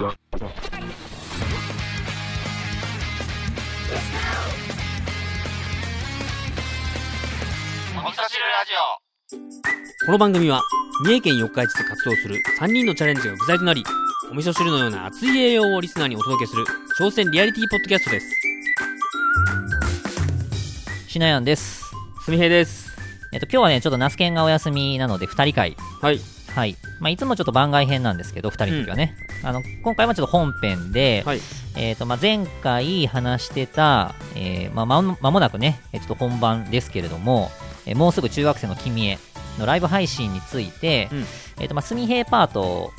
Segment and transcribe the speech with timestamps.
[0.00, 0.16] お味
[8.16, 8.72] 噌汁ラジ
[10.02, 10.62] オこの番組は
[11.04, 13.84] 三重県四日市で活動する3人のチャレンジが具材となり
[14.32, 16.64] お味噌汁のような熱い栄養をリスナーにお届けする
[16.98, 18.26] 挑戦リアリティポッドキャストです
[21.08, 21.90] しなやんです。
[22.24, 22.88] すみへいです
[23.32, 25.76] えっと、今日はね、ちょっとナスケンがお休みなので、2人会。
[26.00, 26.76] はいはい。
[26.98, 29.14] まあ、いつもちょっと番外編なんですけど、2人の時はね。
[29.42, 31.40] あの、今回はちょっと本編で、はい。
[31.76, 37.50] えっと、まあ、前回話してた、えーまあ、まも、なくね、えちょっと本番ですけれども、
[37.86, 39.18] えーもうすぐ中学生の君へ
[39.58, 41.24] のライブ配信について、うん。
[41.60, 42.92] えっと、まあ、すみへいパート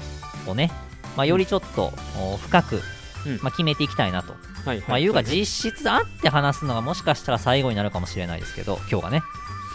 [0.47, 0.71] をね、
[1.17, 2.81] まあ、よりちょっと、お深く、
[3.25, 3.39] うん。
[3.41, 4.33] まあ、決めていきたいなと。
[4.65, 9.23] はいまあ、いうか実質会って話すのがもしかしたら最後になるかもしれないですけど今日がね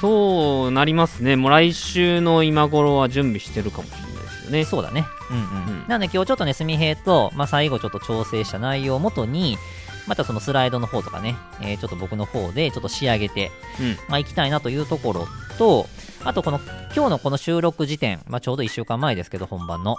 [0.01, 1.37] そうなりますね。
[1.37, 4.65] もう来週の今頃は準備してるかもしれないですよね。
[4.65, 5.07] そうだね。
[5.31, 5.89] うんうん、うん。
[5.89, 9.57] なんで今日ちょっとねすみへいと、まあ、最後ちょっと調整した内容をもとに
[10.07, 13.97] またそのスライドの方とかね、えーちょっと僕の方でちょっと仕上げて、うん。
[14.09, 15.27] まあ、行きたいなというところ
[15.59, 15.89] と
[16.25, 16.61] あとこの
[16.95, 19.97] 今日のこの収録時点、まあ、ちょうど1週間前ですけど本番の。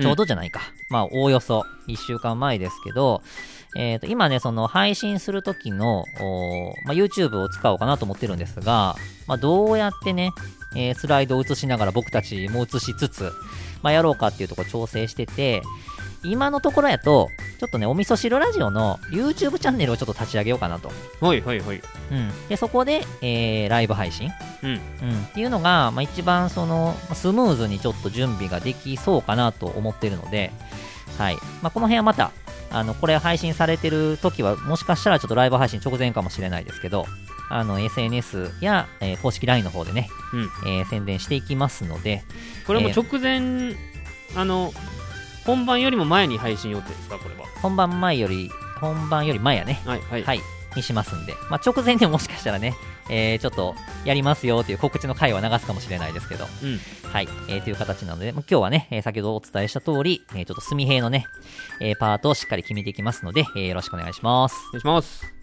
[0.00, 0.60] ちょうどじゃないか、
[0.90, 3.22] まあおおよそ1週間前ですけど、
[3.76, 6.04] えー、と今ね、その配信するときの、
[6.84, 10.32] まあ、YouTube を使おうかなと思ってるんですが、まあ、どうやってね、
[10.76, 13.32] えースライドを映しながら僕たちも映しつつ、
[13.82, 15.62] まあ、やろうかっていうところ調整してて、
[16.24, 20.90] 今のところやと、ちょっとね、お味噌汁ラジオの YouTube チャンネルをちょっと立ち上げようかなと。
[21.20, 22.30] はいはいはいうん。
[22.48, 24.30] で、そこで、えーライブ配信
[24.62, 24.80] うんうん、っ
[25.32, 30.50] ていうのが、まあ、一番そのスムーズにちょっと準備ができそうかなと思ってるので、
[31.18, 31.36] はい。
[31.62, 32.30] まあ、この辺はまた
[32.70, 37.06] あのこれ配信されてる時はもしかしたらちょっとライブ配信直前かもしれないですけど
[37.50, 40.42] あの SNS や、えー公式 LINE の方でね、うん。
[40.66, 42.24] えー宣伝していきますので
[42.66, 43.74] これも直前、
[44.34, 44.72] あの
[45.46, 47.18] 本番よりも前に配信予定ですか？
[47.18, 47.46] これは。
[47.62, 49.80] 本番前より本番より前やね。
[49.84, 50.22] はいはい。
[50.24, 50.40] はい、
[50.74, 52.74] にしますんで、まあ、直前でもしかしたらね、
[53.10, 56.78] えーちょっとやりますよという告知の回は流すかもしれないですけど、うん。
[57.10, 61.26] はい、えーという形なので、まあ今日はね、えー先ほどお伝えした通り、えーちょっと墨平のね、
[61.80, 64.56] えーパートをしっかり決めていきますので、えーよろしくお願いします。
[64.70, 65.34] お願いします。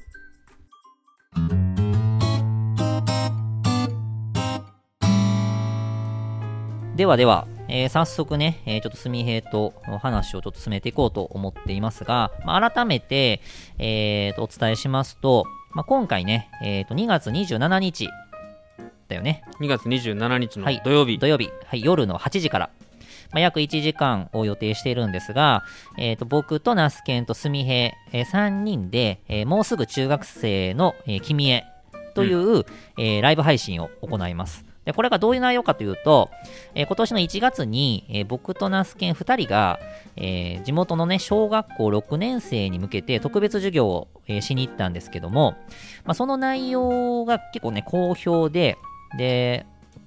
[6.95, 13.41] ではでは、えー早速ね、えーちょっと墨平と話をちょっと進めていこうと思っていますが、まあ、改めて、
[13.79, 18.09] えーとお伝えしますと、まあ、今回ね、えーと2月27日
[19.07, 19.43] だよね。
[19.59, 20.81] 2月27日のはい。
[20.83, 22.69] 土曜日、土曜日、はい、夜の8時から、
[23.31, 25.63] まあ、約1時間を予定しているんですが、
[25.97, 31.65] えー、と僕とナスケンとスミヘイ、え3人で、えーもうすぐ中学生の、えー君へ
[32.15, 32.65] という、
[32.97, 34.65] えーライブ配信を行います。
[34.85, 36.29] でこれがどういう内容かというと、
[36.73, 39.79] えー今年の1月に、えー僕とナスケン2人が、
[40.15, 45.55] えー地元のね、小学校6年生に向けて特別授業を、えしに行ったんですけども、
[46.03, 48.77] まあ、その内容が結構ね、好評で、
[49.17, 49.65] で、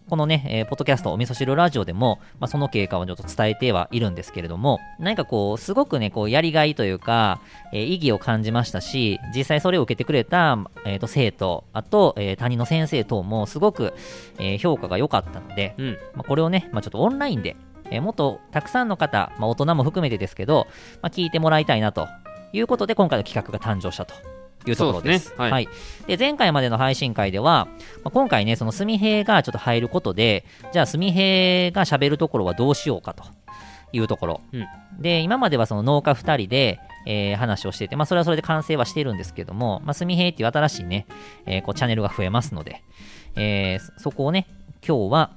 [0.09, 7.41] このね、えーポッドキャスト、お味噌汁ラジオでも、まあ、その経過をちょっと伝えてはいるんですけれども、何かこう、すごくね、こう、やりがいというか、
[7.73, 13.95] えー意義を感じましたし、実際それを受けてくれた、えーと生徒、あと、えー担任の先生等もすごく、
[14.39, 15.91] えー評価が良かったので、うん。
[16.15, 17.57] まあ、これをね、まあ、ちょっとオンラインで、
[17.91, 20.67] えーもっとたくさんの方、まあ、大人も含めてですけど、
[21.01, 22.09] まあ、聞いてもらいたいなと
[22.53, 24.15] いうことで、今回の企画が誕生したと
[24.71, 25.31] いうところです。
[25.31, 25.69] ですねはい
[26.07, 27.67] で前回までの配信会では、
[28.03, 33.25] まあ、今回ね、そのすみへいがちょっと入ることで、じゃあすみへいが喋るところはどうしようかと
[33.93, 34.41] いうところ。
[34.53, 34.67] うん
[35.01, 41.07] で、今まではその農家2人で、えー話をしてて、まあ、それはそれで完成はしてるんですけども、まあ、すみへいっていう新しいね、
[41.47, 42.83] えーこうチャンネルが増えますので、
[43.35, 44.47] えーそこをね、
[44.87, 45.31] 今日は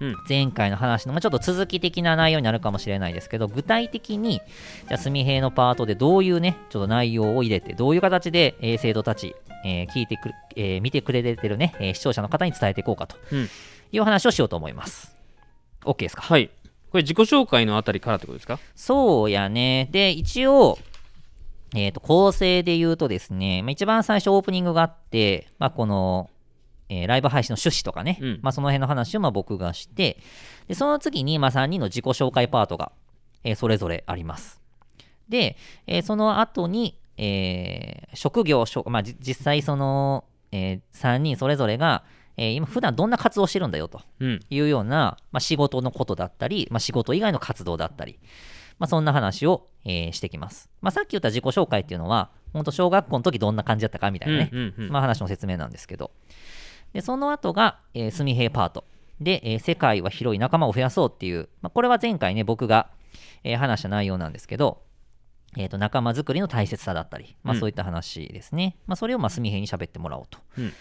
[0.00, 0.16] うん。
[0.28, 4.40] 前回の話の、まあ、ちょっと続き的な内容になるかもしれないですけど、具体的に、
[4.88, 9.34] じゃあ、すみへいのパートでどういうね、ちょっと内容を入れて、どういう形で、えー生徒たち、
[9.64, 13.48] えー聞いてくれ、えー見てくれてるね、えー視聴者の方に伝えていこうかとうん。
[13.92, 15.16] いう話をしようと思います。
[15.84, 16.22] OK ですか？
[16.22, 16.50] はい。
[16.90, 18.58] これ自己紹介のあたりからってことですか？
[18.74, 19.88] そうやね。
[19.92, 20.78] で、一応、
[21.74, 26.30] えっ、と、構成で言うとですね、まあ、一番最初オープニングがあって、まあ、この、
[26.88, 30.18] えーライブ配信の趣旨とかね、うんまあ、その辺の話をまあ僕がして、
[30.68, 32.92] で、その次にまあ3人の自己紹介パートが、
[33.44, 34.60] えーそれぞれあります。
[35.28, 35.56] で、
[35.86, 42.04] えーその後に、えー職業まあ、じ実際その、え3人それぞれが、
[42.36, 44.02] えー今普段どんな活動をしてるんだよと。
[44.20, 48.18] うんいうような、まあ、仕事のことだったり、まあ、仕事以外の活動だったり、
[48.78, 50.70] まあ、そんな話を、えーしてきます。
[50.82, 56.10] まあ、さっき言った自己紹介っていうのは、本当小学校の時どんな感じだったかみたいなね、うんうんうんまあ、話の説明なんですけど。
[56.92, 58.84] で、その後が、えー、すみへいパート。
[59.20, 62.90] で、えー世界は広い仲間を増やそうっていう、まあ、これは前回ね、僕が、
[63.44, 64.82] えー話した内容なんですけど、
[65.56, 68.76] えー、と仲間づくりの大切さだったり、まあ、うんそういった話ですね。
[68.86, 70.38] まあ、それをまあ純平に喋ってもらおうと。
[70.58, 70.72] うん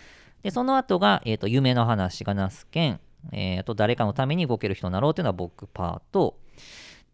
[0.43, 2.99] で、その後が、えー、と夢の話がナスケン、
[3.31, 6.37] えー、と誰かのために動ける人になろうというのは僕パート。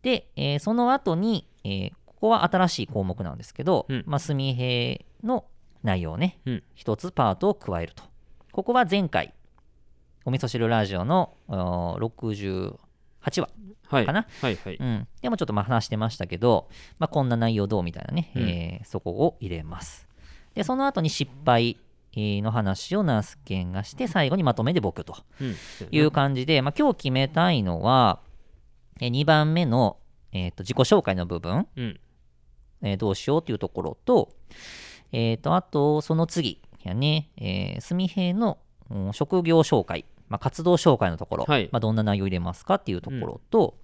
[0.01, 5.45] で、えーその後に、えーここは新しい項目なんですけど、うんまあ、純平の
[5.81, 8.03] 内容をね、うん一つパートを加えると。
[8.51, 9.33] ここは前回、
[10.25, 12.75] お味噌汁ラジオのあー
[13.23, 13.49] 68話
[13.87, 14.05] はい。
[14.05, 14.27] かな？
[14.41, 14.75] はいはい。
[14.75, 16.67] うん、でもちょっとまあ話してましたけど、
[16.99, 18.43] まあ、こんな内容どうみたいなね、うん。
[18.43, 20.05] えーそこを入れます。
[20.53, 21.77] で、その後に失敗
[22.13, 25.15] えーの話をナースケンがして、最後にまとめで僕と。
[25.39, 25.55] うん。
[25.89, 28.19] いう感じで、まあ、今日決めたいのは、
[28.99, 29.97] え2番目の、
[30.33, 31.99] えーと自己紹介の部分、うん。
[32.81, 34.33] えーどうしようというところと、
[35.13, 38.57] えーと、あと、その次やね、えー、純平の、
[38.89, 41.69] うん職業紹介、まあ、活動紹介のところ、はい。
[41.71, 43.75] まあ、どんな内容入れますかっていうところと、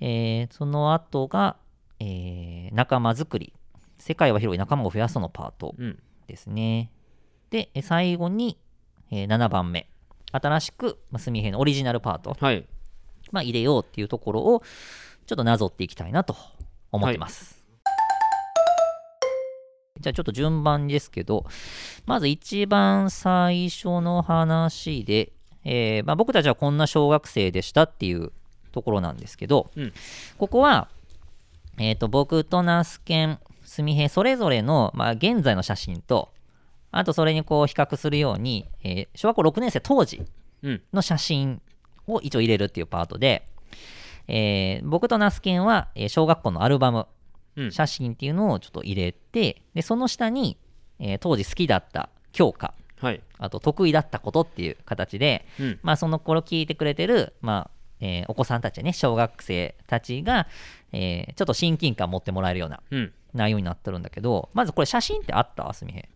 [0.00, 1.56] えーその後が、
[2.00, 3.52] えー仲間づくり、
[3.98, 5.98] 世界は広い仲間を増やすのパートうん。
[6.26, 6.90] ですね。
[7.50, 8.58] で、え最後に、
[9.10, 9.88] えー7番目、
[10.32, 12.66] 新しく、まあ、純平のオリジナルパート、はい。
[13.30, 14.62] まあ、入れようっていうところを、
[15.26, 16.36] ちょっとなぞっていきたいなと
[16.90, 17.61] 思ってます。
[20.02, 21.46] じゃあちょっと順番ですけど、
[22.04, 25.32] まず一番最初の話で、
[25.64, 28.32] えーまあ、僕たちはこんな小学生でしたっていう
[28.72, 29.92] ところなんですけど、うん。
[30.38, 30.88] ここは、
[31.78, 36.30] えー、と僕とナスケン、スミヘそれぞれの、まあ、現在の写真と、
[36.90, 40.22] あとそれにこう比較するように、えー小学校6年生当時
[40.62, 40.82] うん。
[40.92, 41.62] の写真
[42.06, 43.46] を一応入れるっていうパートで、
[44.28, 47.06] えー僕とナスケンは、えー小学校のアルバム、うん
[47.70, 50.56] 写真っていうのをちょっと入れて、で、その下に、
[50.98, 53.20] えー当時好きだった教科、はい。
[53.38, 55.78] あと得意だったことっていう形で、うん。
[55.82, 57.70] まあその頃聞いてくれてる、まあ、
[58.00, 60.46] えーお子さんたちね、小学生たちが、
[60.92, 63.12] えーちょっと親近感持ってもらえるようなうん。
[63.34, 65.72] 内容になってるんだけど、まずこれ写真ってあった？
[65.72, 66.08] すみへ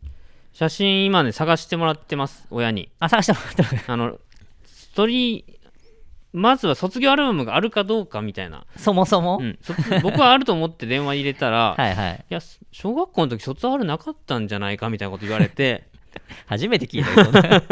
[0.52, 2.90] 写真今ね探してもらってます親に。
[2.98, 3.92] あ、探してもらった。
[3.92, 4.18] あの
[4.64, 5.55] ストーリー
[6.36, 12.24] まずは卒業アルバムがあるかどうかみたいな、そもそも、うん、卒 僕はあると思って電話入れたら、い、はいはい。
[12.28, 12.40] や
[12.72, 15.88] 小学校の時卒アルなかったんじゃないかみたいなこと言われて
[16.46, 17.62] 初めて聞いたよ、そんな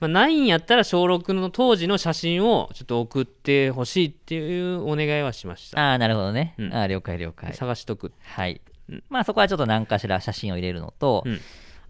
[0.00, 6.54] まあないんやったら小6の当時の写真をちょっと送ってほしいっていうお願いはしましたああ、なるほどね。
[6.58, 7.54] うんああ、了解了解。
[7.54, 8.60] 探しとくはい。
[8.88, 11.40] うんまあそこはちょっと何かしら写真を入れるのと、うん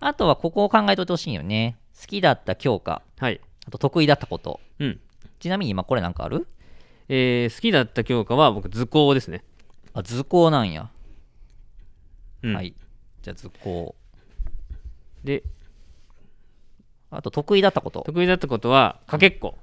[0.05, 1.77] あとはここを考えておいてほしいよね。
[1.99, 4.61] 好きだった教科、はいあと得意だったこと。
[4.81, 5.01] うん
[5.43, 6.47] ちなみに今これなんかある？
[7.09, 9.43] えー好きだった教科は僕図工ですね、
[9.93, 10.89] あ、図工なんや。
[12.43, 12.75] うんはい。
[13.23, 13.97] じゃあ図工。
[15.25, 15.43] で
[17.11, 18.03] あと得意だったこと。
[18.03, 19.59] 得意だったことはかけっこ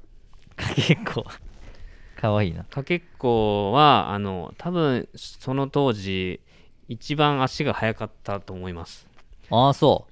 [0.75, 1.25] 結構。
[2.19, 2.65] かわいいな。
[2.65, 6.41] かけっこはあの多分その当時
[6.89, 9.07] 一番足が速かったと思います
[9.49, 10.07] ああ、そ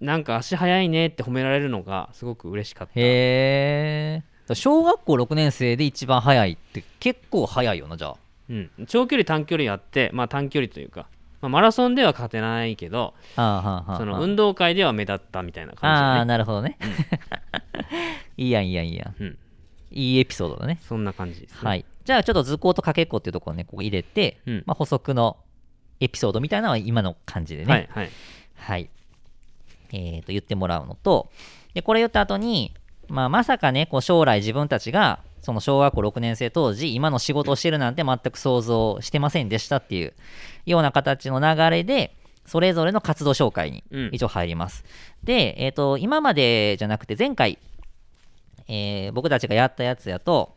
[0.00, 0.04] う。
[0.04, 4.31] なんか足速いねって褒められるのがすごく嬉しかったへえ。
[4.54, 8.16] 小学校6年生で一番早いって結構早いよな、じゃあ。
[8.50, 11.06] うん、長距離短距離やって、まあ、短距離というか、
[11.40, 16.76] まあ、マラソンでは勝てないけど運動会では目立ったみたいなああ、感じだね、なるほどね。
[18.36, 19.14] いいやん、いいやん、いいやん。
[19.18, 19.38] うん、
[19.90, 20.78] いいエピソードだね。
[20.82, 21.84] そんな感じです、ね、はい。
[22.04, 25.38] じゃあ、ちょっと図工とかけっこっていうところをね、ここ入れて、うんまあ、補足の
[26.00, 27.72] エピソードみたいなのは今の感じでね。
[27.72, 28.10] はいはい
[28.56, 28.90] はい。
[29.92, 31.30] えー、と、言ってもらうのと、
[31.74, 32.72] で、これ言った後に、
[33.08, 40.14] まあ、まさかね、こう将来自分たちが、その小学校6年生当時、今の仕事をしてるなんて全く想像してませんでしたっていう
[40.66, 42.14] ような形の流れで、
[42.46, 44.84] それぞれの活動紹介にうん一応入ります。
[45.22, 47.58] で、えっ、と、今までじゃなくて前回、
[48.68, 50.54] えー僕たちがやったやつやと、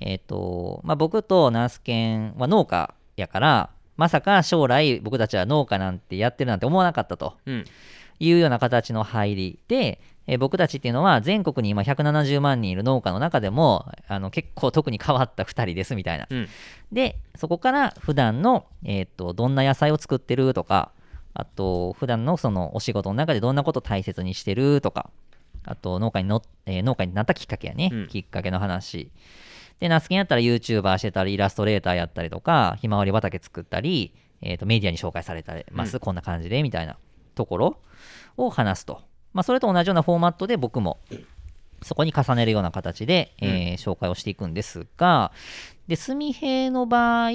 [0.00, 7.34] えっ、と、まあ、僕とナースケンは農家やから、まさか将来僕たちは農家なんてやってるなんて思わなかったと。
[7.46, 7.64] うん
[8.18, 16.26] いうような形の入りで、えー僕たちっていうのは全国に今170万人いる農家の中でもあの結構特に変わった2人ですみたいな。
[16.30, 16.48] うん
[16.92, 20.92] で、そこから普段の、えーっとどんな野菜を作ってるとか、
[21.34, 25.10] あと普段のそのお仕事の中でどんなことを大切にしてるとか、
[25.64, 29.10] あと農家にの、えー農家になったきっかけやね、うんきっかけの話。
[29.80, 36.96] で、ナスケンやったら YouTuber してたり、イラストレーターやったりとか、ひまわり畑作ったり、えーっとメディアに紹介されてます、うんこんな感じでみたいな
[37.34, 37.80] ところ
[38.36, 39.02] を話すと。
[39.32, 40.98] まあ、それと同じようなフォーマットで僕も
[41.82, 45.32] そこに重ねるような形で、えー紹介をしていくんですが、
[45.88, 47.30] で、純平の場合、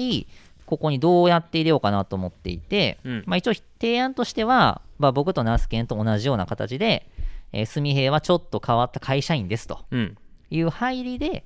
[0.66, 3.24] ここにどうやって入れようかなと思っていて、うん。
[3.26, 7.08] まあ、一応提案としては、まあ、僕とナスケンと同じような形で、
[7.52, 10.16] えー、純平はちょっと変わった会社員ですとうん。
[10.50, 11.44] いう入りで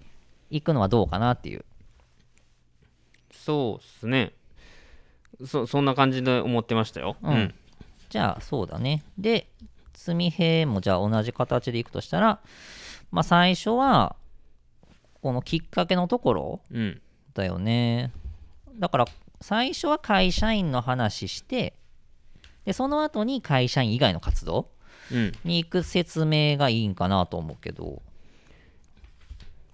[0.51, 1.65] 行くのはどうかなっていう。
[3.33, 4.33] そうっすね。
[5.45, 7.17] そそんな感じで思ってましたよ。
[7.23, 7.55] うん。
[8.09, 9.03] じゃあそうだね。
[9.19, 9.49] で
[9.97, 12.39] 積平もじゃあ同じ形でいくとしたら
[13.11, 14.15] まあ最初は
[15.23, 17.01] このきっかけのところうん
[17.35, 18.13] だよね。
[18.79, 19.07] だから
[19.41, 21.75] 最初は会社員の話して
[22.65, 24.69] でその後に会社員以外の活動
[25.11, 28.03] うんに行く説明がいいんかなと思うけど。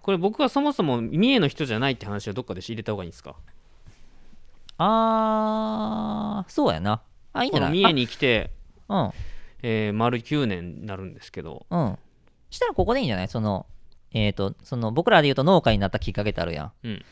[0.02, 3.36] これ僕はそもそも三重の人じゃないって話はどっかで仕入れた方がいいんですか？
[4.76, 7.02] あーそうやな。
[7.32, 7.70] あいいんじゃない？
[7.70, 8.50] 三重に来て、
[8.88, 9.12] あ
[9.62, 11.66] えー丸9年になるんですけど。
[11.70, 11.80] うん。
[11.80, 11.98] うん
[12.50, 13.28] したらここでいいんじゃない？
[13.28, 13.64] その
[14.12, 16.72] えっ、とその僕らで言うと農家になったきっかけってあるやん。
[16.82, 17.04] うん。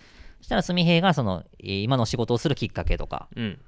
[0.43, 3.59] したら純平がその、えー今の仕事をするきっかけとか、うん。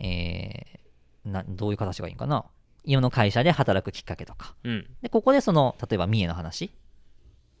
[0.00, 2.44] えーなどういう形がいいんかな？
[2.84, 4.54] 今の会社で働くきっかけとか。
[4.62, 4.86] うん。
[5.02, 6.70] でここでその例えば三重の話。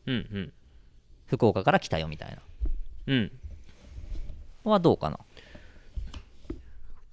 [0.06, 0.52] うんうん。
[1.26, 2.36] 福岡から来たよみたいな。
[3.08, 3.32] うん。
[4.64, 5.18] のはどうかな？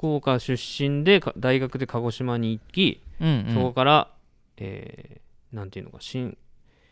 [0.04, 3.54] 福岡出身でか大学で鹿児島に行き、うんうん。
[3.54, 4.10] そこから、
[4.58, 6.36] えーなんていうのか新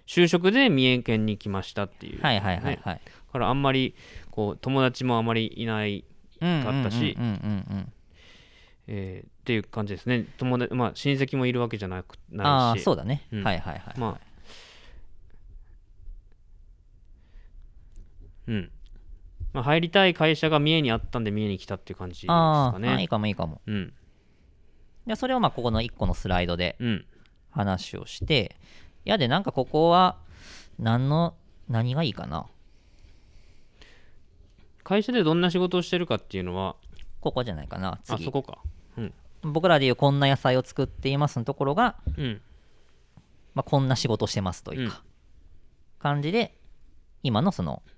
[0.06, 3.02] 就職で三重県に来ましたっていう、はいはいはいねはい。
[3.06, 3.96] だからあんまり
[4.30, 6.06] こう友達もあまりいない、
[6.40, 7.18] うんかったしっ
[8.86, 10.28] ていう感じですね。
[10.38, 12.82] 友達まあ親戚もいるわけじゃなくあないし。
[12.84, 13.44] あそうだね、うん。
[13.44, 14.26] はいはいはい、まあ
[18.48, 18.72] うん
[19.54, 23.62] まあ、入りたい会社が三重にあったんで三重に来たっていう感じですあかーあーいいねかもいいかも。
[23.66, 23.94] うん。
[25.06, 27.06] でそれをまあここの1個のスライドでうん。
[27.50, 28.56] 話をして
[29.04, 30.18] いやでなんかここは
[30.80, 31.36] 何の
[31.68, 32.46] 何がいいかな。
[34.84, 36.76] 会社でどんな仕事をしてるかっていうのは
[37.20, 38.26] ここじゃないかなあ次。
[38.26, 38.60] そこか。
[38.98, 39.14] うん。
[39.44, 42.42] 僕らでいうこんな野菜を作っていますのところが、うん。
[43.54, 45.04] まあ、こんな仕事をしてますというか、
[46.00, 46.58] 感じで
[47.22, 47.91] 今のそのうん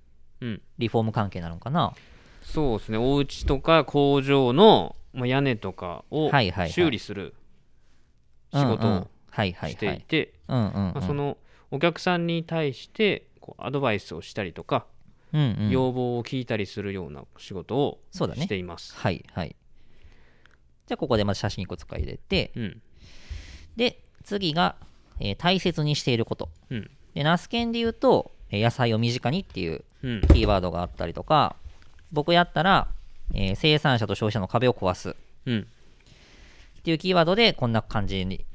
[0.78, 1.94] リフォーム関係なのかな？
[2.42, 2.98] そうですね。
[2.98, 6.30] お家とか工場の、まあ、屋根とかを
[6.70, 7.34] 修理する
[8.54, 8.94] 仕事うん。
[8.94, 10.02] うんをしてはいい。
[10.02, 11.38] てその
[11.72, 14.86] お客さんに対してこうアドバイスをしたりとか、
[15.34, 15.70] うんうん。
[15.72, 18.96] 要望を聞いたりするような仕事をしています。
[18.96, 19.56] はいはい。
[20.86, 22.52] じゃあここでまず写真いくつか入れて。
[22.56, 22.82] うん。
[23.76, 24.76] で次が、
[25.20, 26.50] えー大切にしていること。
[26.70, 26.92] うん。
[27.16, 30.22] でナスケンで言うと、えー野菜を身近にっていううん。
[30.22, 31.56] キーワードがあったりとか
[32.12, 32.88] 僕やったら、
[33.34, 35.16] えー生産者と消費者の壁を壊す。
[35.46, 35.68] うん。
[36.80, 38.46] っていうキーワードでこんな感じに、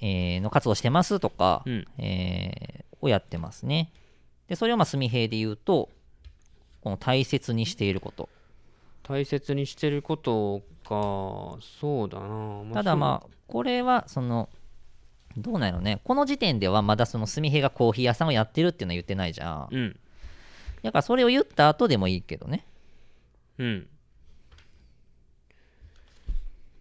[0.00, 1.86] えーの活動してますとか、うん。
[1.98, 3.92] えーをやってますね。
[4.48, 5.90] で、それをまあ、墨平で言うと、
[6.80, 8.28] この大切にしていること。
[9.02, 14.48] 大切にしてることかそうだな、ただまあ、これは、その、
[15.36, 16.00] どうなんやろね。
[16.04, 19.68] この時点ではまだその墨平がコーヒー屋さんをやってるっていうのは言ってないじゃん。
[19.70, 20.00] そううん
[20.82, 22.64] だからそれを言った後でもいいけどね。
[23.58, 23.86] うん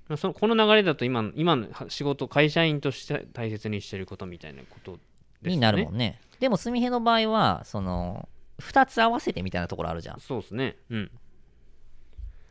[0.08, 6.20] まあそのこの流れだと今の今の仕事会社員として大切にしてることみたいなことです、ね、になるもんね。
[6.40, 8.28] でも、墨平の場合は、その、
[8.60, 10.20] 2つ合わせてみたいなところあるじゃん。
[10.20, 11.12] そうですねうん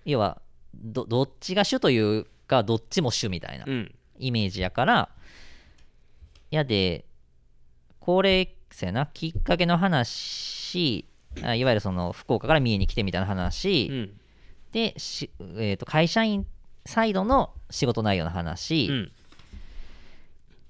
[0.04, 0.40] 要は、
[0.74, 3.64] どどっちが主というか、どっちも主みたいな。
[3.66, 5.08] うんイメージやから、
[6.54, 7.04] やで、
[8.00, 11.06] これ、そうやな、きっかけの話、
[11.42, 14.20] あいわゆるその福岡から三重に来てみたいな話、うん。
[14.72, 16.46] で、しえーと、会社員
[16.84, 19.12] サイドの仕事内容の話、うん。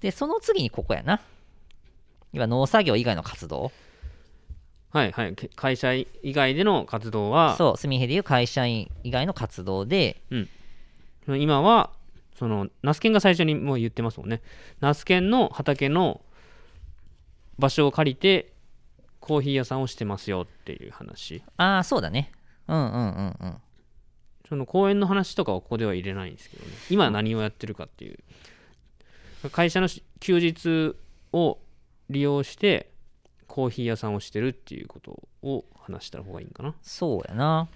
[0.01, 1.13] で、その次にここやな。
[1.13, 1.21] いわ
[2.33, 3.71] ゆる農作業以外の活動。
[4.91, 5.35] はいはい。
[5.35, 10.21] け会社以外での活動はそう、住平でいう会社員以外の活動で、
[11.27, 11.91] 今は
[12.37, 14.41] そのナスケンが最初にもう言ってますもんね
[14.81, 16.21] ナスケンの畑の
[17.57, 18.53] 場所を借りて
[19.19, 22.31] コーヒー屋さんをしてますよっていう話ああ、そうだね。
[22.67, 23.57] うんうんうんうん。
[24.47, 28.19] その公園の話とかはここでは入れないんですけどね今何をやってるかっていう
[29.49, 30.95] 会社のし休日
[31.33, 31.57] を
[32.09, 32.91] 利用して
[33.47, 37.67] コーヒー屋さんをしてるっていうことを話した方がいいんかなそうやな。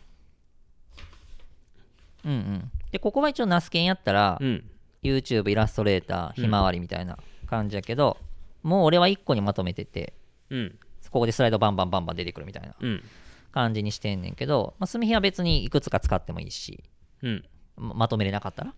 [2.26, 2.72] うんうん。
[2.92, 4.64] で、ここは一応ナスケンやったら、うん。
[5.04, 8.18] YouTube、イラストレーター、ひまわりみたいな感じやけど、
[8.64, 10.14] もう俺は1個にまとめてて、
[10.50, 10.80] うん。
[11.12, 13.04] ここでスライドバンバンバンバン出てくるみたいなうん。
[13.52, 16.84] 感じにしてんねんけど、まあ、墨平は別にいくつか使ってもいいし、
[17.24, 17.46] うん。
[17.78, 18.74] ままとめれなかったら。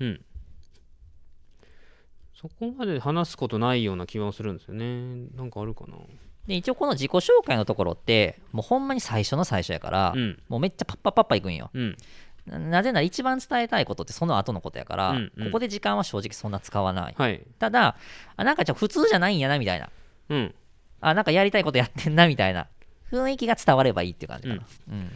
[0.00, 0.24] うん。
[2.34, 5.28] そこまで話すことないような気はするんですよね。
[5.34, 5.96] なんかあるかな。
[6.46, 10.42] で、一応この自己紹介のところって、もうほんまに最初の最初やから、うん。
[10.48, 11.70] もうめっちゃパッパッパッパいくんよ。
[11.72, 11.96] うん
[12.46, 15.46] ななぜなら一番伝えたいことってその後のことやから、うんうん。
[15.46, 17.14] ここで時間は正直そんな使わない。
[17.16, 17.42] はい。
[17.58, 17.96] ただ、
[18.36, 19.88] あ、なんかちょっと普通じゃないんやなみたいな。
[20.28, 20.54] うん。
[21.00, 22.66] あ、なんかやりたいことやってんなみたいな。
[23.10, 24.62] 雰囲気が伝わればいいっていう感じかな。
[24.90, 25.10] うん。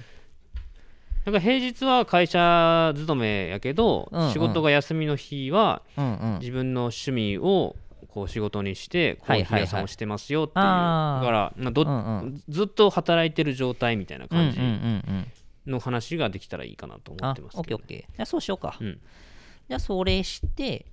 [1.27, 4.33] なんか平日は会社勤めやけど、うんうん。
[4.33, 6.39] 仕事が休みの日はうんうん。
[6.41, 7.77] 自分の趣味を
[8.09, 11.21] こう仕事にしてコーヒー屋さんをしてますよっていう、あー。
[11.21, 12.43] だからまあど、うんうん。
[12.49, 15.27] ずっと働いてる状態みたいなうんうん感じうんうん
[15.69, 18.17] の話ができたらいいかなと思あってますオッケーオッけど、ね、ケー。
[18.17, 19.01] じゃあそうしようか、うん。
[19.69, 20.87] じゃあそれして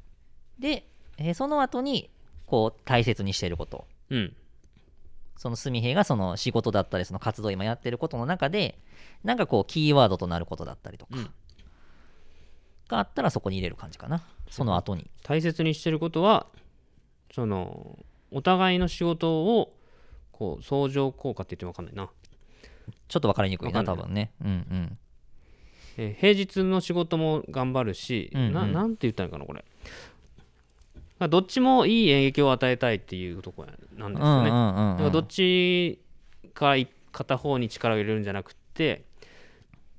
[0.60, 2.10] で、えーその後に
[2.46, 3.86] こう大切にしていること。
[4.10, 4.36] うん。
[5.38, 8.80] そのすみへいがその仕事だったりその活動を今やってることの中で
[9.24, 11.30] なんかこうキーワードとなることだったりとか、うん。
[12.88, 14.24] があったらそこに入れる感じかな。
[14.50, 15.10] その後に。
[15.24, 16.48] 大切にしてることは
[17.34, 18.00] その
[18.32, 19.74] お互いの仕事を
[20.32, 22.10] こう相乗効果って言っても分かんないな、
[23.08, 24.32] ちょっと分かりにくいな多分ね。
[24.44, 24.98] うんうん。
[25.98, 28.54] えー平日の仕事も頑張るし、うんうん。
[28.54, 29.64] ななんて言ったらいいかなこれ。
[31.20, 34.56] まあどっちもいい影響を与えたいっていうところなんですよね、うん
[34.96, 36.00] だからどっち
[36.54, 39.06] か一片方に力を入れるんじゃなくて、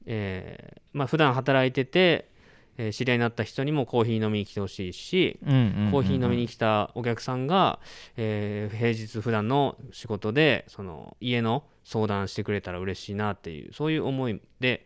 [0.04, 2.28] えーまあ普段働いてて、
[2.76, 7.78] えー知り合いになった人にもコーヒー飲みに来てほしいし、コーヒー飲みに来たお客さんが、
[8.18, 14.84] えー平日普段の仕事でその家の相談してくれたら嬉しいなっていうそういう思いで、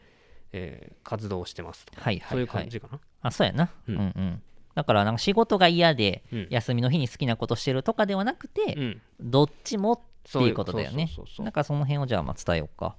[0.52, 3.00] えー活動をしてますと、はいはいそういうはい感じかな。
[3.22, 4.42] あそうやな、う、うんんうん。
[4.74, 6.46] だからなんか仕事が嫌で、うん。
[6.50, 11.06] 休みの日に好きなことしてるとかではなくて、うん、どっちもっていうことだよね。
[11.06, 12.96] そうそうそうそうなんかその辺をじゃあまあ伝えようか。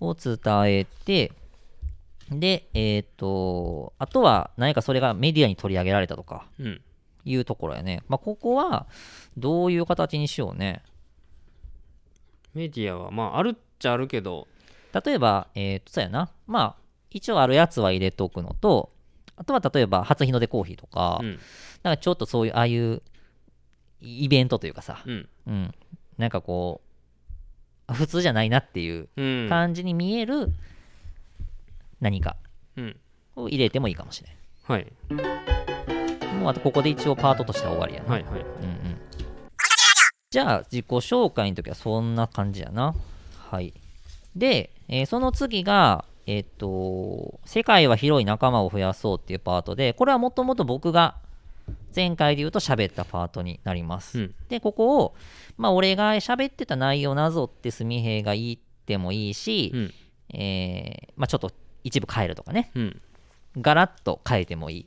[0.00, 1.32] を伝えて
[2.30, 6.80] でえっ、とあとは何かそれがメディアに取り上げられたとかうん。
[7.26, 8.02] いうところやね。
[8.08, 8.86] まあここは
[9.36, 10.82] どういう形にしようね
[12.54, 14.46] メディアはまああるっちゃあるけど、
[15.04, 16.30] 例えばえっ、とそうやな。
[16.46, 16.76] まあ
[17.10, 18.90] 一応あるやつは入れとくのと
[19.36, 21.38] あとは例えば初日の出コーヒーとか、うん。
[21.82, 23.02] なんかちょっとそういうああいう
[24.00, 25.28] イベントというかさ、うん。
[25.46, 25.74] うん、
[26.18, 26.88] なんかこう
[27.86, 29.46] あ普通じゃないなっていううん。
[29.48, 30.52] 感じに見える
[32.00, 32.36] 何か
[32.76, 32.96] うん、
[33.36, 34.92] を入れてもいいかもしれはい。
[35.12, 36.40] ん。
[36.40, 38.12] もうあとここで一応パートとしては終わりやな。
[38.12, 38.40] はいはい。
[38.40, 38.98] うんうん、
[40.34, 42.92] じゃあ自己紹介の時はそんな感じやな。
[43.52, 43.72] はい。
[44.34, 51.14] で、えーその次が、えっ、と、世界は広い仲間を増やそうっていうパートで、これはもともと僕が
[51.94, 54.18] 前回で言うと喋ったパートになります。
[54.18, 55.14] うんで、ここを、
[55.56, 59.94] まあ俺が喋ってた内容をなぞってすみへいが言ってもいいし、うん
[60.36, 61.52] えーまあちょっと
[61.84, 62.72] 一部変えるとかね。
[62.74, 63.00] うん
[63.56, 64.86] ガラッと変えてもいい。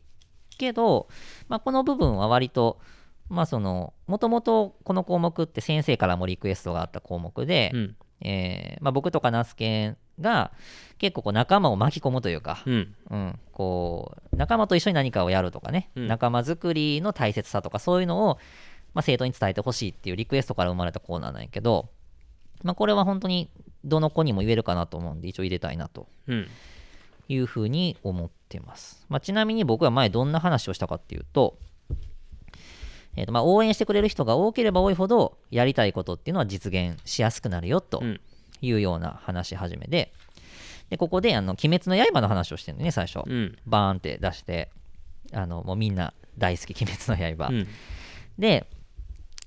[0.58, 1.08] けど、
[1.48, 2.82] まあ、この部分は割と、
[3.30, 7.96] まあその、もともとこの項目って先生からもリクエストがあった項目で、うん。
[8.20, 10.52] えーまあ、僕とかナスケンが
[10.98, 12.96] 結構こう仲間を巻き込むというか、うん。
[13.12, 16.08] うん、こう仲間と一緒に何かをやるとかね、うん。
[16.08, 18.40] 仲間作りの大切さとかそういうのを、
[18.94, 21.90] まあ、生徒に伝えてほしいっていうリクエストから生まれたコーナーなんやけど、
[22.64, 23.52] まあ、これは本当に
[23.84, 26.08] どの子にも言えるかなと思うんで一応入れたいなと。
[26.28, 26.48] うん。
[27.30, 29.06] いうふうに思ってます。
[29.10, 31.58] まあ、ちなみに僕は前どんな話をしたかっていうと、
[33.18, 38.22] えーとまあ、応援してくれる人が多ければ多いほどやりたいことっていうのは実現しやすくなるよとうん。
[38.62, 40.12] いうような話し始めで、
[40.90, 43.56] でここであの「鬼滅の刃」の話をしてるのね最初、うん。
[43.66, 44.72] バーンって出して
[45.34, 47.68] あのもうみんな大好き「鬼滅の刃」うん。
[48.40, 48.68] で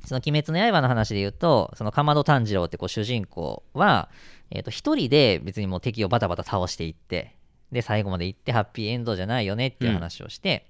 [0.04, 4.08] その「鬼滅の刃」の話で言うとそのかまど炭治郎ってこう主人公は、
[4.50, 7.34] えー、と一人で別にもう敵をバタバタ倒していって
[7.72, 10.66] で最後まで行ってハッピーエンドじゃないよねっていう話をして、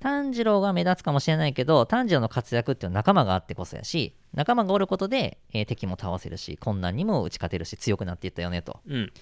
[0.00, 8.80] 炭治郎が目立つかもしれないけど炭治郎の活躍っていうのは仲間があってこそやし仲間がおることで、えー敵も倒せるし困難にも打ち勝てるし強くなっていったよねと。
[8.88, 9.12] うん。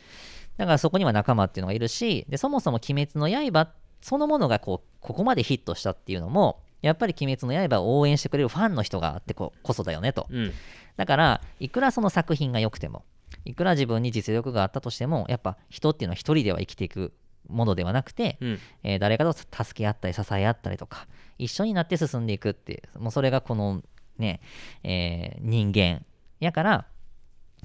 [0.57, 3.69] だからそこには仲間っていうのがいるし、でそもそも鬼滅の刃
[4.01, 10.27] そのものがこうここまでヒットしたっていうのも、やっぱり鬼滅の刃を応援してくれるファンの人があってここそだよねと。
[10.31, 10.53] うん。
[10.97, 13.05] だから、いくらその作品が良くても、
[13.45, 17.13] いくら自分に実力があったとしても、やっぱ人っていうのは一人では生きていく
[17.49, 21.07] ものではなくて、うんえー誰かと助け合ったり支え合ったりとか、
[21.39, 23.83] 一緒になって進んでいくっていう、もうそれがこの
[24.19, 24.41] ね、
[24.85, 26.05] えー人間
[26.41, 26.87] やから、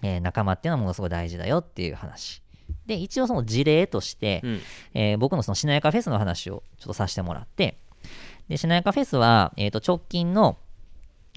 [0.01, 2.41] えー仲間っていうのはものすごい大事だよっていう話。
[2.85, 4.59] で、一応その事例として、うん
[4.93, 7.77] えー僕のそのしなやかフェスの話をちょっとさせてもらって、
[8.47, 10.57] で、しなやかフェスは、えっ、と、直近の、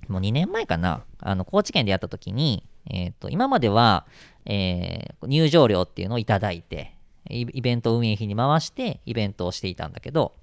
[0.09, 4.07] もう2年前かな、あの、高知県でやった時に、えっ、と、今までは、
[4.45, 6.96] えー入場料っていうのをいただいて、
[7.31, 10.35] イイベント運営費に回して、イベントをしていたんだけど、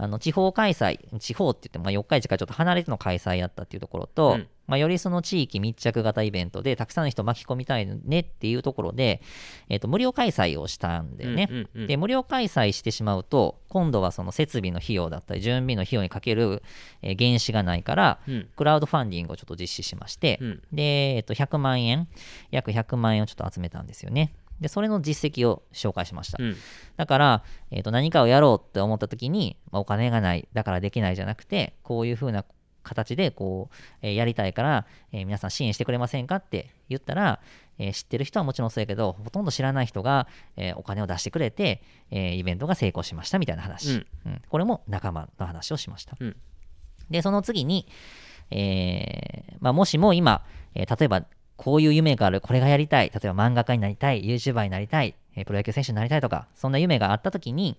[0.00, 9.22] あの地方開催、地方って言っても、まあ、四日市からちょっと離れての開催やったっていうところと、うんまあ、よりその地域密着型イベントで、たくさんの人巻き込みたいねっていうところで、
[9.70, 11.48] えっ、と、無料開催をしたんだよね。
[11.50, 16.62] うんうんうんで、無料開催してしまうと、今度はその設備の費用だったり、準備の費用にかける、
[17.02, 22.08] えー原資がないから、うんクラウドファンディングをちょっと実施しまして、うんで、えっと、100万円、
[22.50, 24.32] 約100万円をちょっと集めたんですよね。
[24.60, 26.56] でそれの実績を紹介しました、うん。
[26.96, 32.44] だから、えー、と何かをやろうって思った時に、まあお金がないだからできないじゃなくてこういう風な
[32.82, 37.40] 形でこう、えーやりたいから、えー皆さん支援してくれませんかって言ったら、
[37.78, 44.06] えー知ってる人はもちろんそうやけどほとんど知らない人が、えーお金を出してくれて、えーイベントが成功しましたみたいな話、うん。
[44.26, 44.42] うん。
[44.48, 46.36] これも仲間の話をしました、うん。
[47.10, 47.86] でその次に、
[48.50, 50.44] えーまあ、もしも今、
[50.74, 51.24] えー例えば
[51.58, 52.40] こういう夢がある。
[52.40, 53.10] これがやりたい。
[53.12, 54.22] 例えば漫画家になりたい。
[54.24, 57.76] YouTuber になりたい、えープロ野球選手になりたいとかそんな夢があった時に、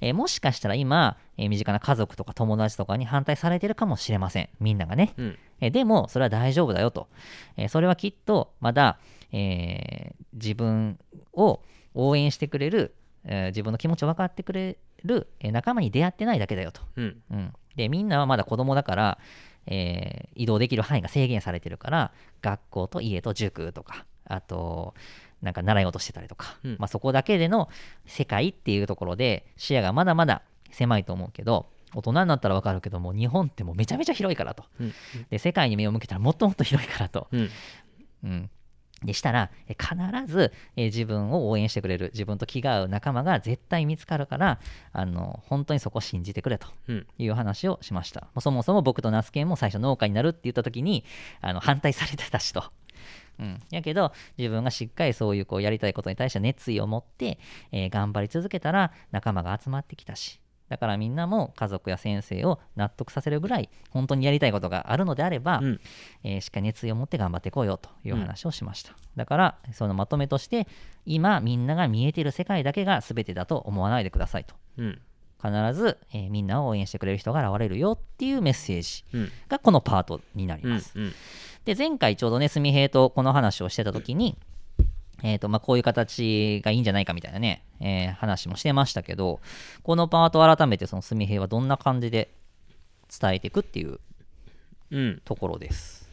[0.00, 4.48] えーもしかしたら今、えー身近な家族とか友達とかに反対されてるかもしれません。
[4.60, 5.38] みんながね、うん。
[5.60, 7.08] えーでもそれは大丈夫だよと、
[7.56, 8.98] えーそれはきっとまだ、
[9.30, 10.98] えー自分
[11.32, 11.60] を
[11.94, 17.22] 応援してくれる、えー自分の気持ちを分かってくれる、えー仲間に出会ってないだけだよと、うん。
[17.30, 19.18] うん、でみんなはまだ子供だから、
[19.66, 24.94] えー移動できる範囲が制限されてるから学校と家と塾とかあと
[25.42, 26.76] なんか習い事してたりとか、うん。
[26.78, 27.68] まあ、そこだけでの
[28.06, 34.64] 世界っていうところで視野がまだまだ狭いと思うけど大人になったら分かるけども日本ってもうめちゃめちゃ広いからと。
[34.80, 34.94] うん。
[35.30, 37.50] で世界に目を向けたらもっともっと広いからと、うん。
[38.24, 38.50] うん、
[39.04, 39.94] でしたらえ必
[40.26, 44.60] ずえ自分を応援してくれる自分と気が合う仲間が絶対見つかるから
[44.92, 48.22] あの本当にそこを信じてくれとうんいう話をしました。
[48.22, 51.04] もうそもそも僕とナスケンも最初農家になるって言った時に
[51.40, 52.64] あの反対されてたしと。
[53.38, 57.38] うん、やけど自分がしっかりそういうこうやりたいことに対して熱意を持って、
[57.72, 65.80] えー頑張り続けたら仲間が集まってきたしだからみんなも家族や先生を納得させるぐらい本当にやりたいことがあるのであれば、うん。
[66.24, 70.66] えーしっかり熱意を持って頑張っていこうよという話をしました、だからそのまとめとして
[71.04, 74.54] 今みんなが見えている世界だけが全てだと思わないでくださいと。
[74.78, 75.00] うん。
[75.42, 79.32] 必ず、えーみんなを応援してくれる人が現れるよっていうメッセージうん。
[79.48, 80.94] がこのパートになりうんます。
[81.64, 84.38] で、前回ちょうどね、すみへいとこの話をしてた時に、
[85.22, 89.40] えっ、と、まあ、こういう形がいいんじゃないかみたいなね、えー話もしてましたけど、
[89.82, 92.34] このパート改めてそのすみへいはどんな感じで
[93.20, 94.00] 伝えていくっていう
[94.90, 96.08] うんところです。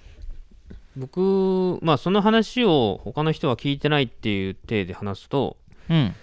[0.97, 5.57] 僕まあその話を他の人は聞いてないっていう体で話すと、
[5.89, 6.15] うん。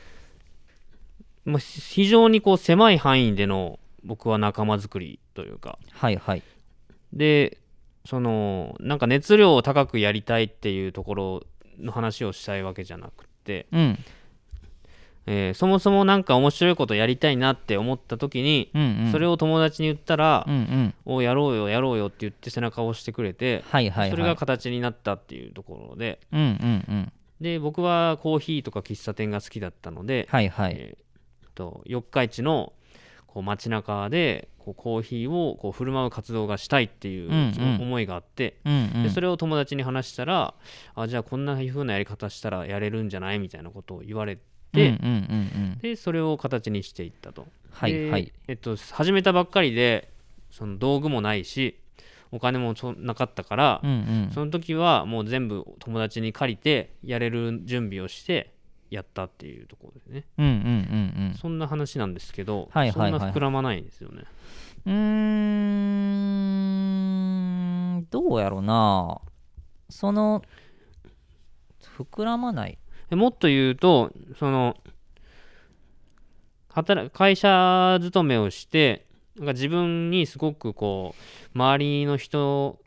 [1.44, 6.42] まあ、非常にこう狭い範囲での僕は仲間作りというかはいはい。
[7.12, 7.58] で
[8.04, 11.42] そのなんか熱量を高くやりたいっていうところ
[11.80, 13.98] の話をしたいわけじゃなくて、うん。
[15.28, 19.12] えーそもそもなんか面白いことやりたいなって思った時に、うん、うん。
[19.12, 20.94] それを友達に言ったらうんうん。
[21.04, 24.10] 「おやろうよやろうよ」って言って背中を押してくれて、はいはいはい。
[24.10, 27.12] それが形になったっていうところでうんうんうん。
[27.40, 30.74] で僕はコーヒーとか喫茶店が好きだったので、はいはい。
[30.76, 31.06] えー
[31.56, 32.74] と四日市の
[33.36, 37.30] こう街中でこうコーヒーをこう振る舞う活動がしたいっていう
[37.82, 39.02] 思いがあって、うんうん。
[39.02, 40.54] でそれを友達に話したら
[40.94, 44.42] あじゃあこんな風なやり方したらやれるんじゃないみたいなことを言われて。
[45.82, 47.42] でそれを形にしていったと。
[47.42, 48.32] ではいはい。
[48.48, 50.10] えっと、始めたばっかりで
[50.50, 51.78] その道具もないし
[52.32, 53.92] お金もそなかったから、うんう
[54.28, 54.30] ん。
[54.32, 58.55] その時はもう全部友達に借りてやれる準備をして
[58.90, 61.34] やったっていうところでねうんうんうんうん。
[61.34, 64.24] そんな話なんですけど、はいはいはいそんな膨らまないんですよね。
[64.86, 64.92] うー
[67.98, 69.20] ん、どうやろな。
[69.88, 70.42] その、
[71.98, 72.78] 膨らまない。
[73.10, 74.76] でもっと言うとその
[76.68, 81.14] 働会社勤めをしてなんか自分にすごくこ
[81.54, 82.78] う周りの人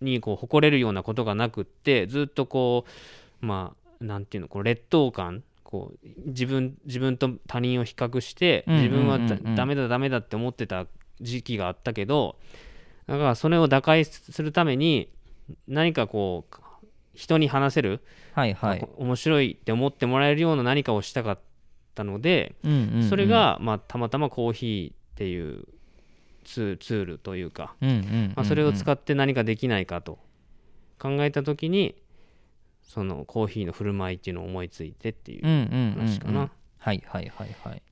[0.00, 2.84] にこう誇れるようなことがなくってずっとこ
[3.42, 9.18] うまあなんていうのこう劣等感こう自分自分と他人を比較して自分は
[9.56, 10.86] ダメだダメだって思ってた
[11.20, 12.36] 時期があったけど
[13.06, 15.10] だからそれを打開するために
[15.66, 16.54] 何かこう
[17.14, 18.00] 人に話せる
[18.38, 18.88] はいはい。
[18.96, 21.38] 面白いって思ってもらえるような何かをしたかっ
[21.96, 23.08] たので、うんうんうん。
[23.08, 25.64] それ、が、まあ、たまたまコーヒーっていう
[26.44, 28.32] ツーツールというか、うんうんうんうん。
[28.36, 30.20] まあ、それを使って何かできないかと
[31.00, 31.96] 考えた時に
[32.88, 36.50] そのコーヒーの振る舞いっていうのを思いついてっていううんうんうんうん話かな。
[36.78, 37.82] はいはいはいはい。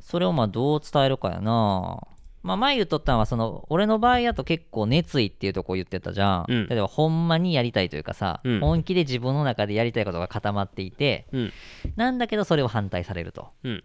[0.00, 2.00] それをまあどう伝えるかやな。
[2.44, 6.44] まあ前言っとったのはその俺の場合だと結構熱意っていうとこ言ってたじゃん。
[6.46, 11.52] うん例えばほんまにやりたいというかさ、うん本気で自分の中でやりたいことが固まっていて、うん
[11.96, 13.48] なんだけどそれを反対されると。
[13.64, 13.84] うん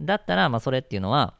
[0.00, 1.34] だったらまあそれっていうのは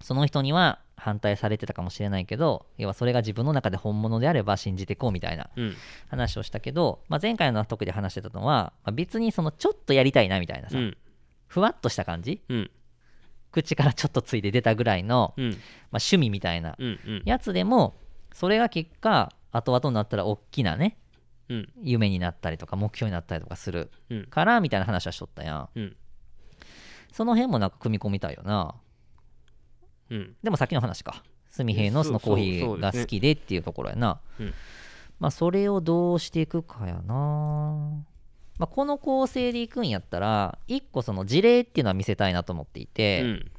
[0.00, 5.74] その人には反対されてたかもしれないけど要はそれが自分の中で本物であれば信じていこうみたいなうん。
[6.08, 10.96] 話をしたけど、まあ、前回の特で話してたのは、まあ、別にそのちょっとやりたいなみたいなさ、うん。
[11.46, 12.70] ふわっとした感じうん。
[13.52, 15.50] 口からちょっとついて出たぐらいの、うん。
[15.50, 15.56] まあ、
[15.92, 17.22] 趣味みたいなうんうん。
[17.24, 17.94] やつでも
[18.32, 20.98] それが結果後々になったら大きなね
[21.48, 21.68] うん。
[21.82, 24.24] 夢になったりとか目標になったりとかするうん。
[24.26, 25.68] からみたいな話はしとったやん。
[25.74, 25.96] うん。
[27.12, 28.74] その辺もなんか組み込みたいよな
[30.10, 30.36] うん。
[30.42, 31.22] でもさっきの話か。
[31.56, 34.20] 純平のそのコーヒーが好きでっていうところやな。
[34.38, 34.54] うん。
[35.18, 38.04] まあそれをどうしていくかやな。
[38.58, 43.50] まあこの構成でいくんやったら一個その事例っていうのは見せたいなと思っていて、うん。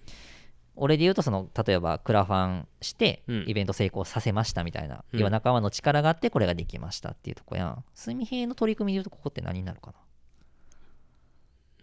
[0.76, 3.44] 俺で言うとその例えばクラファンしてうん。
[3.48, 5.20] イベント成功させましたみたいな、うん。
[5.20, 7.84] 要は仲間の力があってこれができましたっていうとこやん。
[7.96, 9.98] 純平の取り組みで言うとここって何になるかな、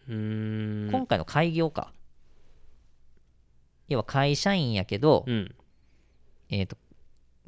[0.09, 0.91] うーん。
[0.91, 1.93] 今回の開業か
[3.89, 5.55] 要は会社員やけど、うん。
[6.49, 6.77] えっ、と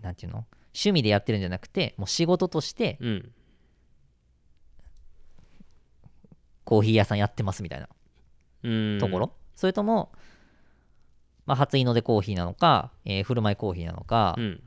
[0.01, 0.47] なんていうの？
[0.75, 3.33] 趣味でやってるんじゃなくてもう仕事としてうん。
[6.65, 7.89] コーヒー屋さんやってますみたいな。
[8.63, 8.99] うん。
[8.99, 10.13] ところ、それとも、
[11.47, 14.63] まあ、初日の出コーヒーなのか、えー振る舞いコーヒーなのか,、うん。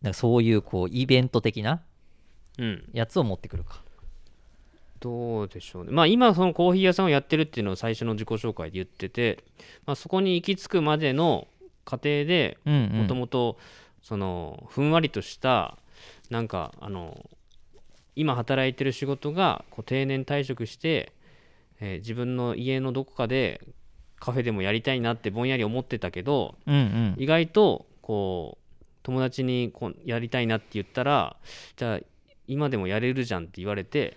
[0.00, 1.82] なんかそういうこうイベント的な
[2.58, 2.88] うん。
[2.92, 3.84] やつを持ってくるか
[5.00, 5.90] どうでしょうね。
[5.92, 9.42] まあ今そのコーヒー屋さんをやってるっていうのを最初の自己紹介で言ってて、
[9.86, 11.48] まあ、そこに行き着くまでの
[11.84, 12.58] 過程で
[13.02, 13.58] もともと
[14.02, 15.76] そのふんわりとした
[16.28, 17.24] なんかあの
[18.14, 21.12] 今働いてる仕事がこう定年退職して、
[21.80, 23.60] えー自分の家のどこかで
[24.18, 27.14] カフェでもやりたいなってぼんやり思ってたけどうんうん。
[27.16, 31.36] 意外とこう友達にこうやりたいなって言ったら
[31.76, 32.00] じゃあ
[32.46, 34.16] 今でもやれるじゃんって言われて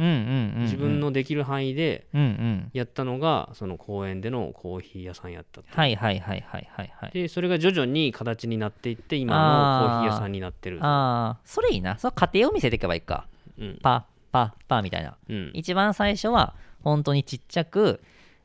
[0.00, 2.70] 自分のできる範囲でうんうん。
[2.72, 7.10] やったのがその公園でのコーヒー屋さんやったはいはいはいはいはいはい。
[7.12, 10.78] でそれが徐々に形になっていって今のコーヒー屋さんになってる。
[10.82, 11.98] ああそれいいな。
[11.98, 13.26] その過程を見せていけばいいか。
[13.58, 13.78] うん。
[13.82, 15.16] パパパみたいな。
[15.28, 15.50] うん。
[15.54, 18.00] 一番最初は本当にちっちゃく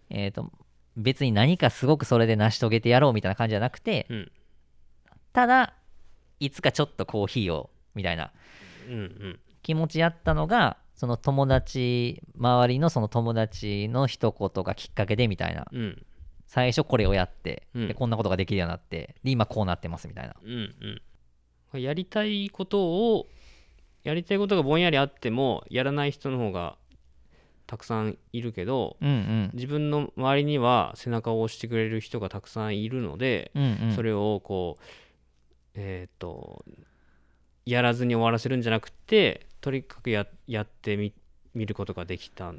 [0.10, 0.52] えっ、と
[0.98, 4.32] 別に何かすごくそれで成し遂げてやろうみたいな感じじゃなくてうん。
[5.32, 5.74] ただ
[6.39, 8.32] いつかちょっとコーヒーをみたいな。
[8.89, 9.39] うんうん。
[9.62, 15.66] 気持ちやったのがその友達周りのその友達の一言がきっかけでみたいな。
[15.72, 16.06] うん。
[16.48, 17.88] 最初これをやって、うん。
[17.90, 20.36] でこんなことができるようになってで今こうなってますみたいな。
[20.42, 21.02] うん
[21.74, 21.82] うん。
[21.82, 22.82] やりたいこと
[23.14, 23.28] を
[24.04, 26.78] やりたいことがぼんやりあってもやらない人の方が
[27.68, 29.52] たくさんいるけどうんうん。
[29.54, 33.96] 自分の周りには背中を押してくれる人がたくさんいるので、うんうん。
[33.96, 34.84] それをこう
[35.74, 36.64] えっ、と
[37.65, 41.13] やらずに終わらせるんじゃなくてとにかくややってみ
[41.54, 42.56] 見ることができたっ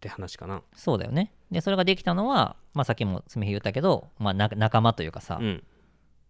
[0.00, 0.62] て話かな。
[0.74, 1.32] そうだよね。
[1.50, 5.62] でそれができたのは、まあ、さっきもつみひ言ったけど、まあ、な仲間というかさ、うん。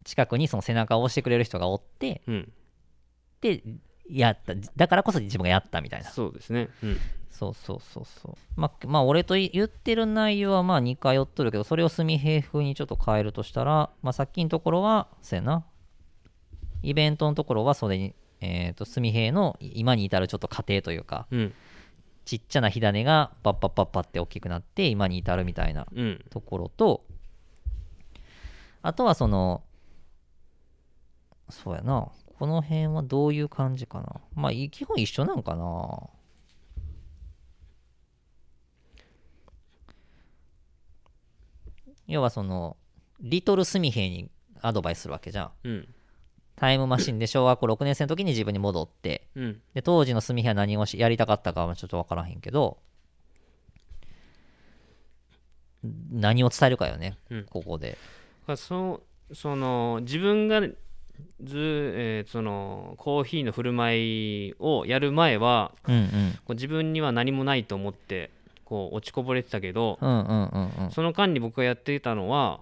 [0.04, 2.52] 近くにその背中を押してくれる人がおってうん。
[3.40, 3.62] で
[4.10, 4.54] やった。
[4.76, 6.10] だからこそ自分がやったみたいな。
[6.10, 6.68] そうですね。
[6.82, 6.98] うん。
[7.30, 8.60] そうそうそうそう。
[8.60, 15.64] まあまあ俺と言ってる内容はまあ似通っとるけどそれを純平風にちょっと変えるとしたらまあさっきのところはそうやな
[16.82, 21.54] イベントのところはそれにえっ、と純平の今に至るちょっと過程というかうん。
[22.24, 26.24] ちっちゃな火種がパッパッパッパって大きくなって今に至るみたいなうん。
[26.30, 27.04] ところと
[28.82, 29.62] あとはその
[31.50, 34.20] そうやなこの辺はどういう感じかな。
[34.34, 36.10] まあい基本一緒なんかな。
[42.08, 42.76] 要はその
[43.20, 44.28] リトルスミヘイに
[44.60, 45.50] アドバイスするわけじゃん。
[45.62, 45.94] うん
[46.62, 49.60] タイムマシンで小学校6年生の時に自分に戻ってうん。
[49.74, 52.78] で当時のスミヘイは何をしやりたかったかはちょっと分からへんけど
[56.12, 57.46] 何を伝えるかよね、うん。
[57.50, 57.90] ここで。
[57.90, 57.98] だか
[58.52, 60.76] らそその自分がず、
[61.96, 66.32] えーそのコーヒーの振る舞いをやる前はうんうん。
[66.44, 68.30] こう自分には何もないと思って
[68.64, 70.90] こう落ちこぼれてたけど、うんうんうんうん。
[70.92, 72.60] その間に僕がやっていたのは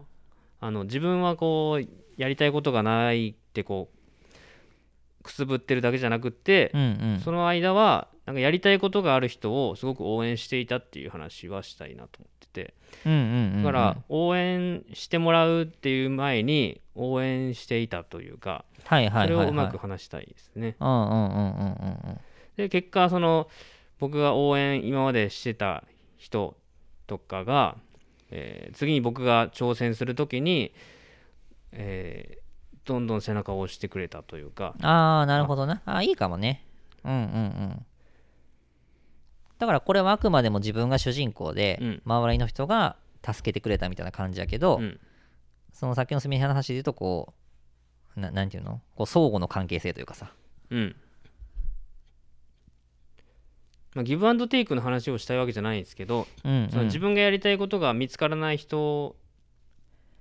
[0.59, 1.87] あの自分はこう
[2.17, 6.85] やりたいことがないってこうくすぶってるだけじゃなくって、うんう
[7.17, 7.21] ん。
[7.23, 12.75] その間はなんかやりたいことがある人をすごく応援していたっていう話はしたいなと思ってて。
[13.07, 20.77] うんうんうんだから応援してもらうっていう前に応援していたというかはいはいそれをうまく話したいですね。
[20.81, 22.21] うんうんうんうんうんうん。
[22.57, 23.49] で結果その
[23.99, 25.85] 僕が応援今までしてた
[26.17, 26.57] 人
[27.07, 27.77] とかが、
[28.31, 30.73] えー次に僕が挑戦する時に、
[31.73, 32.40] えー
[32.85, 34.75] どんどん背中を押してくれたというか。
[34.83, 35.83] ああなるほどな。
[35.85, 36.65] あーいいかもね。
[37.05, 37.87] うんうんうん。
[39.59, 42.03] だからこれはあくまでも自分が主人公で、うん。
[42.05, 45.01] 周りの人が助けてくれたみたいな感じやけど、うん。
[45.73, 47.35] そのさっきのすみへの話で言うとこ
[48.17, 48.81] うななんていうの？
[48.97, 50.33] こう相互の関係性というかさ。
[50.71, 50.97] うん。
[53.93, 59.17] まあ、ギブアンドテイクの話をしたいわけじゃないんですけど、うん、うん、その自分がやりたいことが見つからない人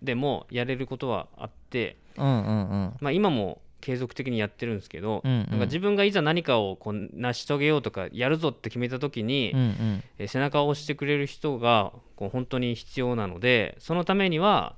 [0.02, 2.94] でもやれることはあっって、うんうんうん。
[3.00, 5.48] まあ、今も継続的にやってるんですけど、うんうん。
[5.52, 14.76] なんか自分がいざ何かをこう成し遂げようとかやるぞって決めた時に、うんうんえー背中を押してくれる人がこう本当に必要なのでそのためには、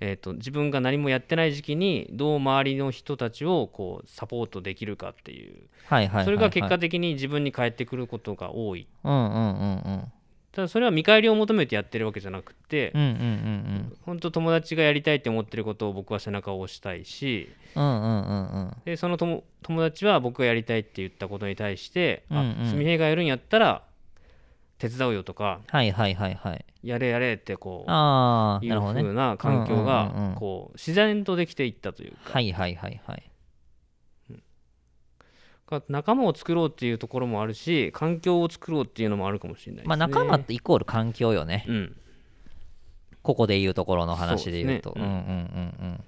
[0.00, 5.62] えー、と自分が何もやってない時期にどう周りの人たちをこうサポートできるかっていう。
[5.86, 6.24] はいはい。
[6.24, 8.86] それが結果的に自分に返ってくることが多い。
[9.04, 10.12] うんうんうんうん
[10.54, 18.62] ただそれは見返りを求めてやってるわけじゃなくて、うんうんうん本当友達がやりたいって思ってることを僕は背中を押したいしうんうんうんうん。
[18.66, 22.62] うんでその友友達は僕がやりたいって言ったことに対して「うんうん。
[22.66, 23.82] あすみへいがやるんやったら
[24.78, 29.02] 手伝うよ」とかはいはいはいはい「やれやれ」ってこういうああなるほどね。
[29.02, 30.34] 風な環境うんうんうんうん。
[30.34, 32.34] がこう自然とできていったというか。
[32.34, 33.18] はいはいはいはい。
[33.18, 33.22] か
[35.88, 39.88] 仲間を作ろうっていうところもあるし環境を作ろうっていうのもあるかもしれないですね。
[39.88, 41.64] まあ仲間ってイコール環境よね。
[41.68, 41.96] うん。
[43.22, 44.92] ここで言うところの話で言うと。
[44.94, 45.08] そうね。
[45.08, 46.04] うんうんうんうん。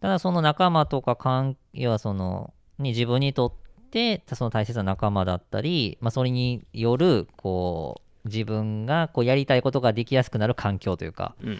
[0.00, 11.58] ただその仲間とか関要はそのに自分にとってその大切な仲間だったり、まあ、それによるこう自分がこうやりたいことができやすくなる環境というかうん。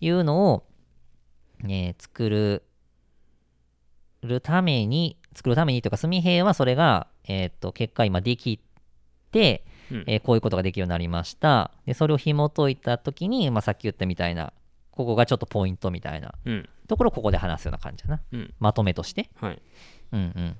[0.00, 0.64] いうのを、
[1.60, 2.64] ね、作る
[4.22, 8.60] るために作るためにというか純平はそれが、えー、と結果今でき
[9.30, 10.04] て、うん。
[10.06, 11.70] えーこういうことができるようになりました。
[11.86, 14.52] でそれを紐解いた時に、まあ、さっき言ったみたいな
[14.90, 16.68] ここがちょっとポイントみたいなうん。
[16.88, 18.22] ところをここで話すような感じだな。
[18.32, 18.54] うん。
[18.58, 19.30] まとめとして。
[19.40, 19.62] はい。
[20.12, 20.56] うんうん。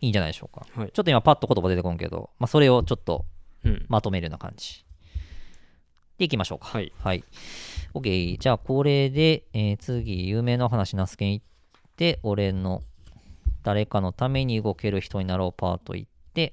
[0.00, 0.90] いいんじゃないでしょうか、はい。
[0.92, 3.24] ちょっと今パッと言葉出てこんけど、まあ、それをちょっと
[3.64, 3.86] うん。
[3.88, 4.84] まとめるような感じ。
[6.18, 6.66] でいきましょうか。
[6.66, 6.92] はい。
[6.98, 7.24] はい。
[7.94, 8.38] OK。
[8.38, 11.53] じゃあ、これで、えー次、有名な話、ナスケン行って、
[12.22, 12.82] 俺の
[13.62, 16.52] 誰かのために動ける人になろうパート行って、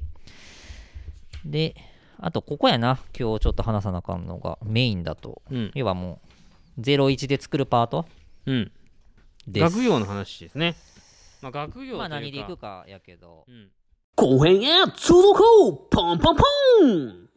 [1.46, 1.76] で、
[2.20, 3.00] あと、ここやな。
[3.18, 5.42] 今日ちょっと話さなあかんのが、メインだと。
[5.50, 6.20] うん要はも
[6.78, 8.06] う、01で作るパート
[8.46, 8.72] うん
[9.48, 9.76] です。
[9.76, 10.76] 学業の話ですね。
[11.42, 13.46] まあ学業まあ、何でいくかやけど。
[13.48, 13.70] うん
[14.14, 16.44] 後編へ続くポンポンポ
[16.86, 17.31] ン